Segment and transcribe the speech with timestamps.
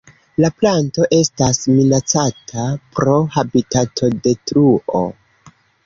[0.43, 2.65] La planto estas minacata
[2.97, 5.09] pro habitatodetruo.